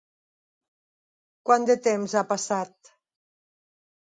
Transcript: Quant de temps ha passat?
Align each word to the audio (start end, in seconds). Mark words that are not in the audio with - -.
Quant 1.49 1.67
de 1.71 1.75
temps 1.89 2.15
ha 2.21 2.25
passat? 2.33 2.93